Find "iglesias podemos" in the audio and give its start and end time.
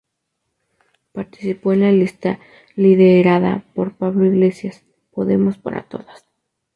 4.25-5.59